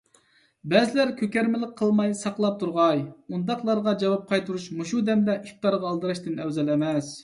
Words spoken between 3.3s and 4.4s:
ئۇنداقلارغا جاۋاب